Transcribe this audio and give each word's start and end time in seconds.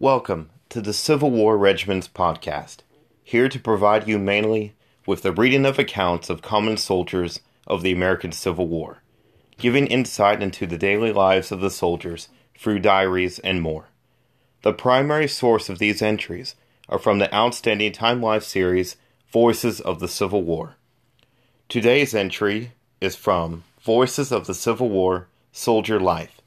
Welcome 0.00 0.50
to 0.68 0.80
the 0.80 0.92
Civil 0.92 1.32
War 1.32 1.58
Regiments 1.58 2.06
podcast, 2.06 2.82
here 3.24 3.48
to 3.48 3.58
provide 3.58 4.06
you 4.06 4.16
mainly 4.16 4.76
with 5.06 5.22
the 5.22 5.32
reading 5.32 5.66
of 5.66 5.76
accounts 5.76 6.30
of 6.30 6.40
common 6.40 6.76
soldiers 6.76 7.40
of 7.66 7.82
the 7.82 7.90
American 7.90 8.30
Civil 8.30 8.68
War, 8.68 9.02
giving 9.56 9.88
insight 9.88 10.40
into 10.40 10.68
the 10.68 10.78
daily 10.78 11.12
lives 11.12 11.50
of 11.50 11.60
the 11.60 11.68
soldiers 11.68 12.28
through 12.56 12.78
diaries 12.78 13.40
and 13.40 13.60
more. 13.60 13.86
The 14.62 14.72
primary 14.72 15.26
source 15.26 15.68
of 15.68 15.80
these 15.80 16.00
entries 16.00 16.54
are 16.88 17.00
from 17.00 17.18
the 17.18 17.34
outstanding 17.34 17.90
Time 17.90 18.22
Life 18.22 18.44
series 18.44 18.94
Voices 19.32 19.80
of 19.80 19.98
the 19.98 20.06
Civil 20.06 20.44
War. 20.44 20.76
Today's 21.68 22.14
entry 22.14 22.70
is 23.00 23.16
from 23.16 23.64
Voices 23.82 24.30
of 24.30 24.46
the 24.46 24.54
Civil 24.54 24.90
War 24.90 25.26
Soldier 25.50 25.98
Life, 25.98 26.40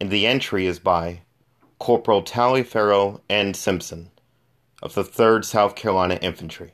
and 0.00 0.08
the 0.08 0.24
entry 0.24 0.66
is 0.66 0.78
by 0.78 1.22
Corporal 1.78 2.22
Tally 2.22 2.62
Taliaferro 2.62 3.20
N. 3.28 3.52
Simpson 3.52 4.10
of 4.82 4.94
the 4.94 5.04
3rd 5.04 5.44
South 5.44 5.76
Carolina 5.76 6.18
Infantry. 6.22 6.72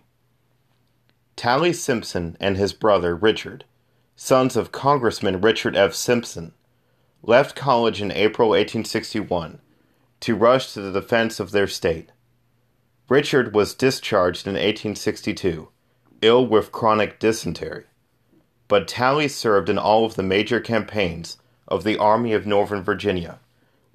Tally 1.34 1.72
Simpson 1.72 2.36
and 2.38 2.56
his 2.56 2.72
brother 2.72 3.16
Richard, 3.16 3.64
sons 4.14 4.56
of 4.56 4.70
Congressman 4.70 5.40
Richard 5.40 5.76
F. 5.76 5.92
Simpson, 5.92 6.52
left 7.22 7.56
college 7.56 8.00
in 8.00 8.12
April 8.12 8.50
1861 8.50 9.60
to 10.20 10.36
rush 10.36 10.72
to 10.72 10.80
the 10.80 11.00
defense 11.00 11.40
of 11.40 11.50
their 11.50 11.66
state. 11.66 12.10
Richard 13.08 13.54
was 13.54 13.74
discharged 13.74 14.46
in 14.46 14.52
1862, 14.52 15.68
ill 16.22 16.46
with 16.46 16.70
chronic 16.70 17.18
dysentery, 17.18 17.84
but 18.68 18.86
Tally 18.86 19.26
served 19.26 19.68
in 19.68 19.78
all 19.78 20.04
of 20.04 20.14
the 20.14 20.22
major 20.22 20.60
campaigns 20.60 21.38
of 21.66 21.82
the 21.82 21.98
Army 21.98 22.32
of 22.32 22.46
Northern 22.46 22.82
Virginia 22.82 23.40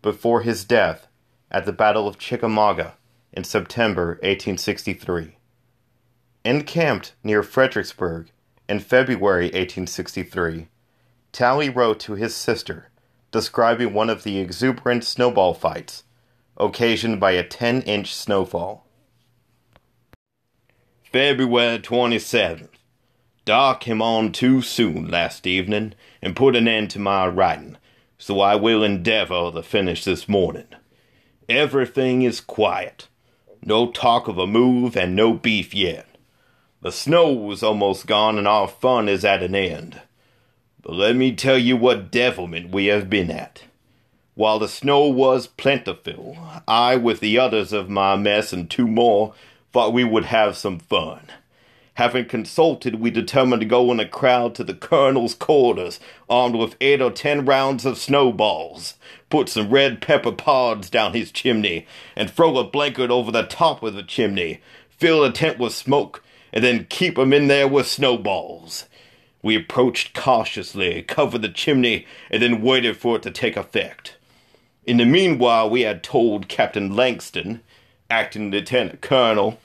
before 0.02 0.42
his 0.42 0.64
death 0.64 1.07
at 1.52 1.66
the 1.66 1.74
Battle 1.74 2.08
of 2.08 2.18
Chickamauga 2.18 2.96
in 3.32 3.44
September 3.44 4.20
1863. 4.22 5.38
Encamped 6.44 7.14
near 7.24 7.44
Fredericksburg 7.44 8.32
in 8.70 8.80
February 8.80 9.46
1863, 9.46 10.68
Tally 11.32 11.70
wrote 11.70 12.00
to 12.02 12.14
his 12.14 12.36
sister 12.36 12.90
describing 13.32 13.94
one 13.94 14.10
of 14.10 14.24
the 14.24 14.40
exuberant 14.40 15.04
snowball 15.04 15.54
fights 15.54 16.04
occasioned 16.58 17.20
by 17.20 17.32
a 17.32 17.44
10 17.44 17.82
inch 17.84 18.14
snowfall. 18.14 18.86
February 21.04 21.80
27th. 21.80 22.70
Dark 23.46 23.80
came 23.82 24.02
on 24.02 24.32
too 24.32 24.62
soon 24.62 25.08
last 25.08 25.48
evening 25.48 25.94
and 26.22 26.36
put 26.36 26.56
an 26.56 26.68
end 26.68 26.90
to 26.90 27.00
my 27.00 27.28
writing, 27.28 27.78
so 28.18 28.42
I 28.42 28.56
will 28.56 28.84
endeavor 28.84 29.52
to 29.52 29.64
finish 29.64 30.04
this 30.04 30.28
morning. 30.28 30.68
Everything 31.50 32.24
is 32.24 32.42
quiet. 32.42 33.08
No 33.64 33.90
talk 33.90 34.28
of 34.28 34.38
a 34.38 34.46
move 34.46 34.98
and 34.98 35.16
no 35.16 35.34
beef 35.34 35.74
yet. 35.74 36.06
The 36.82 36.92
snow 36.92 37.52
is 37.52 37.64
almost 37.64 38.06
gone 38.06 38.38
and 38.38 38.48
our 38.48 38.68
fun 38.68 39.08
is 39.08 39.24
at 39.24 39.42
an 39.42 39.56
end. 39.56 40.02
But 40.82 40.96
let 40.96 41.16
me 41.16 41.34
tell 41.34 41.58
you 41.58 41.78
what 41.78 42.12
devilment 42.12 42.72
we 42.72 42.88
have 42.88 43.10
been 43.10 43.32
at. 43.32 43.64
While 44.36 44.60
the 44.60 44.68
snow 44.68 45.08
was 45.08 45.48
plentiful, 45.48 46.38
I, 46.68 46.98
with 46.98 47.22
the 47.22 47.40
others 47.40 47.72
of 47.74 47.90
my 47.90 48.16
mess 48.18 48.52
and 48.52 48.70
two 48.70 48.88
more, 48.88 49.34
thought 49.72 49.94
we 49.94 50.04
would 50.04 50.26
have 50.26 50.58
some 50.58 50.80
fun. 50.80 51.22
Having 51.98 52.26
consulted, 52.26 53.00
we 53.00 53.10
determined 53.10 53.62
to 53.62 53.66
go 53.66 53.92
in 53.92 54.00
a 54.00 54.08
crowd 54.08 54.54
to 54.54 54.64
the 54.64 54.76
colonel's 54.76 55.34
quarters, 55.34 56.00
armed 56.30 56.54
with 56.56 56.76
eight 56.80 57.02
or 57.02 57.10
ten 57.10 57.44
rounds 57.44 57.88
of 57.88 57.98
snowballs, 57.98 58.94
put 59.32 59.50
some 59.50 59.72
red 59.72 60.00
pepper 60.00 60.32
pods 60.32 60.92
down 60.92 61.14
his 61.14 61.32
chimney, 61.32 61.88
and 62.16 62.30
throw 62.30 62.56
a 62.60 62.64
blanket 62.64 63.10
over 63.10 63.32
the 63.32 63.42
top 63.42 63.82
of 63.82 63.96
the 63.96 64.04
chimney, 64.04 64.62
fill 64.92 65.24
the 65.24 65.32
tent 65.32 65.58
with 65.58 65.74
smoke, 65.74 66.24
and 66.54 66.64
then 66.64 66.86
keep 66.88 67.18
'em 67.18 67.34
in 67.34 67.48
there 67.48 67.68
with 67.68 67.88
snowballs. 67.88 68.86
We 69.42 69.56
approached 69.56 70.14
cautiously, 70.14 71.02
covered 71.02 71.42
the 71.42 71.50
chimney, 71.50 72.06
and 72.30 72.44
then 72.44 72.62
waited 72.62 72.98
for 72.98 73.16
it 73.16 73.24
to 73.24 73.32
take 73.32 73.58
effect. 73.58 74.18
In 74.86 74.98
the 74.98 75.06
meanwhile, 75.06 75.68
we 75.68 75.82
had 75.82 76.04
told 76.04 76.48
Captain 76.48 76.96
Langston, 76.96 77.62
acting 78.08 78.52
lieutenant 78.52 79.02
colonel, 79.02 79.58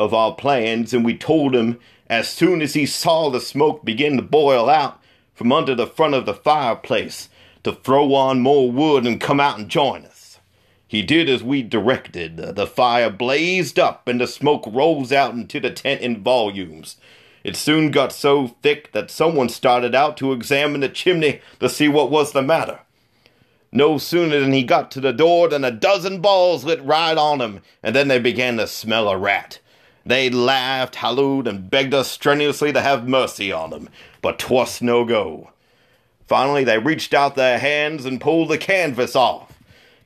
of 0.00 0.14
our 0.14 0.34
plans, 0.34 0.94
and 0.94 1.04
we 1.04 1.16
told 1.16 1.54
him 1.54 1.78
as 2.08 2.28
soon 2.28 2.62
as 2.62 2.74
he 2.74 2.86
saw 2.86 3.28
the 3.28 3.40
smoke 3.40 3.84
begin 3.84 4.16
to 4.16 4.22
boil 4.22 4.68
out 4.68 5.00
from 5.34 5.52
under 5.52 5.74
the 5.74 5.86
front 5.86 6.14
of 6.14 6.26
the 6.26 6.34
fireplace 6.34 7.28
to 7.62 7.72
throw 7.72 8.14
on 8.14 8.40
more 8.40 8.70
wood 8.72 9.06
and 9.06 9.20
come 9.20 9.38
out 9.38 9.58
and 9.58 9.68
join 9.68 10.04
us. 10.04 10.38
He 10.88 11.02
did 11.02 11.28
as 11.28 11.44
we 11.44 11.62
directed. 11.62 12.36
The 12.36 12.66
fire 12.66 13.10
blazed 13.10 13.78
up 13.78 14.08
and 14.08 14.20
the 14.20 14.26
smoke 14.26 14.64
rose 14.66 15.12
out 15.12 15.34
into 15.34 15.60
the 15.60 15.70
tent 15.70 16.00
in 16.00 16.22
volumes. 16.22 16.96
It 17.44 17.54
soon 17.56 17.90
got 17.90 18.12
so 18.12 18.48
thick 18.60 18.90
that 18.92 19.10
someone 19.10 19.48
started 19.48 19.94
out 19.94 20.16
to 20.16 20.32
examine 20.32 20.80
the 20.80 20.88
chimney 20.88 21.40
to 21.60 21.68
see 21.68 21.88
what 21.88 22.10
was 22.10 22.32
the 22.32 22.42
matter. 22.42 22.80
No 23.72 23.98
sooner 23.98 24.40
than 24.40 24.52
he 24.52 24.64
got 24.64 24.90
to 24.90 25.00
the 25.00 25.12
door 25.12 25.48
than 25.48 25.64
a 25.64 25.70
dozen 25.70 26.20
balls 26.20 26.64
lit 26.64 26.82
right 26.82 27.16
on 27.16 27.40
him, 27.40 27.60
and 27.84 27.94
then 27.94 28.08
they 28.08 28.18
began 28.18 28.56
to 28.56 28.66
smell 28.66 29.08
a 29.08 29.16
rat. 29.16 29.60
They 30.04 30.30
laughed, 30.30 30.96
hallooed, 30.96 31.46
and 31.46 31.70
begged 31.70 31.94
us 31.94 32.10
strenuously 32.10 32.72
to 32.72 32.80
have 32.80 33.06
mercy 33.06 33.52
on 33.52 33.70
them, 33.70 33.88
but 34.22 34.38
'twas 34.38 34.80
no 34.80 35.04
go. 35.04 35.50
Finally, 36.26 36.64
they 36.64 36.78
reached 36.78 37.12
out 37.12 37.34
their 37.34 37.58
hands 37.58 38.04
and 38.04 38.20
pulled 38.20 38.48
the 38.48 38.58
canvas 38.58 39.14
off. 39.14 39.52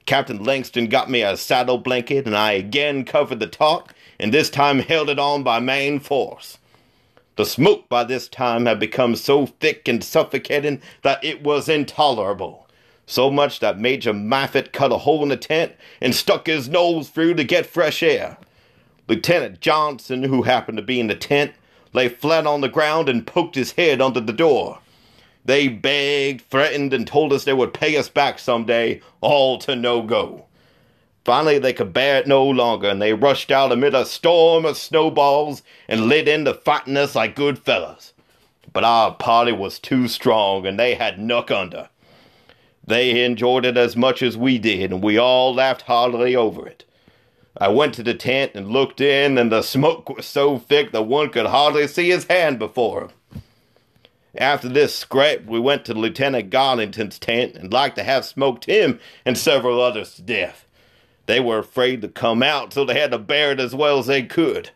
Captain 0.06 0.42
Langston 0.42 0.86
got 0.88 1.10
me 1.10 1.22
a 1.22 1.36
saddle 1.36 1.78
blanket, 1.78 2.26
and 2.26 2.36
I 2.36 2.52
again 2.52 3.04
covered 3.04 3.40
the 3.40 3.46
talk, 3.46 3.94
and 4.18 4.32
this 4.32 4.50
time 4.50 4.80
held 4.80 5.10
it 5.10 5.18
on 5.18 5.42
by 5.42 5.60
main 5.60 6.00
force. 6.00 6.58
The 7.36 7.46
smoke 7.46 7.88
by 7.88 8.04
this 8.04 8.28
time 8.28 8.66
had 8.66 8.78
become 8.78 9.16
so 9.16 9.46
thick 9.46 9.88
and 9.88 10.02
suffocating 10.02 10.82
that 11.02 11.24
it 11.24 11.42
was 11.42 11.68
intolerable 11.68 12.64
so 13.06 13.30
much 13.30 13.60
that 13.60 13.78
Major 13.78 14.12
Moffett 14.12 14.72
cut 14.72 14.92
a 14.92 14.98
hole 14.98 15.22
in 15.22 15.28
the 15.28 15.36
tent 15.36 15.72
and 16.00 16.14
stuck 16.14 16.46
his 16.46 16.68
nose 16.68 17.08
through 17.08 17.34
to 17.34 17.44
get 17.44 17.66
fresh 17.66 18.02
air. 18.02 18.36
Lieutenant 19.06 19.60
Johnson, 19.60 20.22
who 20.22 20.42
happened 20.42 20.78
to 20.78 20.82
be 20.82 20.98
in 20.98 21.08
the 21.08 21.14
tent, 21.14 21.52
lay 21.92 22.08
flat 22.08 22.46
on 22.46 22.60
the 22.60 22.68
ground 22.68 23.08
and 23.08 23.26
poked 23.26 23.54
his 23.54 23.72
head 23.72 24.00
under 24.00 24.20
the 24.20 24.32
door. 24.32 24.78
They 25.44 25.68
begged, 25.68 26.42
threatened, 26.50 26.94
and 26.94 27.06
told 27.06 27.32
us 27.32 27.44
they 27.44 27.52
would 27.52 27.74
pay 27.74 27.96
us 27.96 28.08
back 28.08 28.38
some 28.38 28.64
day, 28.64 29.02
all 29.20 29.58
to 29.58 29.76
no 29.76 30.02
go. 30.02 30.46
Finally, 31.24 31.58
they 31.58 31.72
could 31.72 31.92
bear 31.92 32.18
it 32.18 32.26
no 32.26 32.44
longer, 32.44 32.88
and 32.88 33.00
they 33.00 33.12
rushed 33.12 33.50
out 33.50 33.72
amid 33.72 33.94
a 33.94 34.04
storm 34.06 34.64
of 34.64 34.76
snowballs 34.76 35.62
and 35.88 36.06
lit 36.06 36.28
into 36.28 36.54
fighting 36.54 36.96
us 36.96 37.14
like 37.14 37.36
good 37.36 37.58
fellows. 37.58 38.12
But 38.72 38.84
our 38.84 39.14
party 39.14 39.52
was 39.52 39.78
too 39.78 40.08
strong, 40.08 40.66
and 40.66 40.78
they 40.78 40.94
had 40.94 41.18
nuck 41.18 41.50
under. 41.50 41.88
They 42.86 43.24
enjoyed 43.24 43.64
it 43.64 43.76
as 43.76 43.96
much 43.96 44.22
as 44.22 44.36
we 44.36 44.58
did, 44.58 44.92
and 44.92 45.02
we 45.02 45.18
all 45.18 45.54
laughed 45.54 45.82
heartily 45.82 46.36
over 46.36 46.66
it. 46.66 46.84
I 47.56 47.68
went 47.68 47.94
to 47.94 48.02
the 48.02 48.14
tent 48.14 48.52
and 48.54 48.68
looked 48.68 49.00
in, 49.00 49.38
and 49.38 49.52
the 49.52 49.62
smoke 49.62 50.08
was 50.08 50.26
so 50.26 50.58
thick 50.58 50.90
that 50.92 51.02
one 51.02 51.30
could 51.30 51.46
hardly 51.46 51.86
see 51.86 52.10
his 52.10 52.24
hand 52.24 52.58
before 52.58 53.02
him. 53.02 53.42
After 54.36 54.68
this 54.68 54.92
scrape, 54.94 55.46
we 55.46 55.60
went 55.60 55.84
to 55.84 55.94
Lieutenant 55.94 56.50
Garlington's 56.50 57.20
tent 57.20 57.54
and 57.54 57.72
like 57.72 57.94
to 57.94 58.02
have 58.02 58.24
smoked 58.24 58.64
him 58.64 58.98
and 59.24 59.38
several 59.38 59.80
others 59.80 60.14
to 60.16 60.22
death. 60.22 60.66
They 61.26 61.38
were 61.38 61.58
afraid 61.58 62.02
to 62.02 62.08
come 62.08 62.42
out, 62.42 62.72
so 62.72 62.84
they 62.84 62.98
had 62.98 63.12
to 63.12 63.18
bear 63.18 63.52
it 63.52 63.60
as 63.60 63.74
well 63.74 63.98
as 63.98 64.06
they 64.06 64.24
could. 64.24 64.70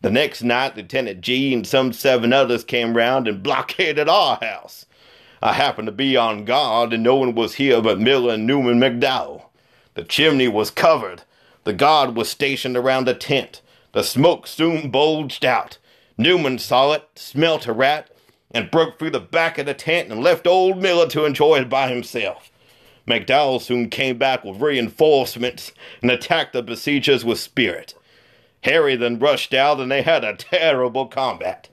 The 0.00 0.10
next 0.10 0.42
night, 0.42 0.76
Lieutenant 0.76 1.20
G 1.20 1.54
and 1.54 1.66
some 1.66 1.92
seven 1.92 2.32
others 2.32 2.64
came 2.64 2.96
round 2.96 3.28
and 3.28 3.42
blockaded 3.42 4.08
our 4.08 4.38
house. 4.42 4.86
I 5.40 5.52
happened 5.52 5.86
to 5.86 5.92
be 5.92 6.16
on 6.16 6.44
guard, 6.44 6.92
and 6.92 7.04
no 7.04 7.14
one 7.14 7.36
was 7.36 7.54
here 7.54 7.80
but 7.80 8.00
Miller 8.00 8.34
and 8.34 8.46
Newman 8.46 8.80
McDowell. 8.80 9.44
The 9.94 10.02
chimney 10.02 10.48
was 10.48 10.72
covered. 10.72 11.22
The 11.68 11.74
guard 11.74 12.16
was 12.16 12.30
stationed 12.30 12.78
around 12.78 13.04
the 13.04 13.12
tent. 13.12 13.60
The 13.92 14.02
smoke 14.02 14.46
soon 14.46 14.88
bulged 14.90 15.44
out. 15.44 15.76
Newman 16.16 16.58
saw 16.58 16.92
it, 16.92 17.06
smelt 17.14 17.66
a 17.66 17.74
rat, 17.74 18.10
and 18.50 18.70
broke 18.70 18.98
through 18.98 19.10
the 19.10 19.20
back 19.20 19.58
of 19.58 19.66
the 19.66 19.74
tent 19.74 20.10
and 20.10 20.22
left 20.22 20.46
old 20.46 20.78
Miller 20.78 21.06
to 21.08 21.26
enjoy 21.26 21.56
it 21.58 21.68
by 21.68 21.90
himself. 21.90 22.50
McDowell 23.06 23.60
soon 23.60 23.90
came 23.90 24.16
back 24.16 24.44
with 24.44 24.62
reinforcements 24.62 25.72
and 26.00 26.10
attacked 26.10 26.54
the 26.54 26.62
besiegers 26.62 27.22
with 27.22 27.38
spirit. 27.38 27.92
Harry 28.62 28.96
then 28.96 29.18
rushed 29.18 29.52
out 29.52 29.78
and 29.78 29.92
they 29.92 30.00
had 30.00 30.24
a 30.24 30.36
terrible 30.36 31.04
combat. 31.04 31.68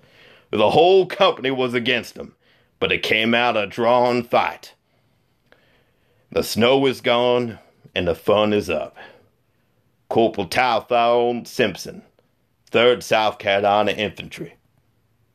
The 0.49 0.71
whole 0.71 1.05
company 1.05 1.51
was 1.51 1.73
against 1.73 2.15
them 2.15 2.35
but 2.81 2.91
it 2.91 3.01
came 3.01 3.33
out 3.33 3.55
a 3.55 3.65
drawn 3.65 4.23
fight. 4.23 4.73
The 6.33 6.43
snow 6.43 6.85
is 6.85 6.99
gone 6.99 7.59
and 7.95 8.09
the 8.09 8.15
fun 8.15 8.51
is 8.51 8.69
up. 8.69 8.97
Corporal 10.15 10.47
Taliaferro 10.47 11.45
Simpson, 11.45 12.01
3rd 12.71 13.03
South 13.03 13.37
Carolina 13.37 13.91
Infantry. 13.91 14.55